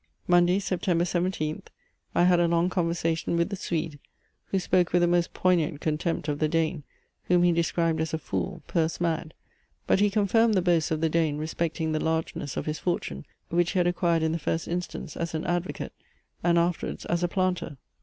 Monday, 0.27 0.57
September 0.59 1.03
17th, 1.03 1.67
I 2.15 2.23
had 2.23 2.39
a 2.39 2.47
long 2.47 2.71
conversation 2.71 3.37
with 3.37 3.49
the 3.49 3.55
Swede, 3.55 3.99
who 4.45 4.57
spoke 4.57 4.93
with 4.93 5.03
the 5.03 5.07
most 5.07 5.31
poignant 5.31 5.79
contempt 5.79 6.27
of 6.27 6.39
the 6.39 6.47
Dane, 6.47 6.81
whom 7.25 7.43
he 7.43 7.51
described 7.51 8.01
as 8.01 8.11
a 8.11 8.17
fool, 8.17 8.63
purse 8.65 8.99
mad; 8.99 9.35
but 9.85 9.99
he 9.99 10.09
confirmed 10.09 10.55
the 10.55 10.61
boasts 10.63 10.89
of 10.89 11.01
the 11.01 11.09
Dane 11.09 11.37
respecting 11.37 11.91
the 11.91 12.03
largeness 12.03 12.57
of 12.57 12.65
his 12.65 12.79
fortune, 12.79 13.27
which 13.49 13.73
he 13.73 13.77
had 13.77 13.85
acquired 13.85 14.23
in 14.23 14.31
the 14.31 14.39
first 14.39 14.67
instance 14.67 15.15
as 15.15 15.35
an 15.35 15.45
advocate, 15.45 15.93
and 16.43 16.57
afterwards 16.57 17.05
as 17.05 17.21
a 17.21 17.27
planter. 17.27 17.77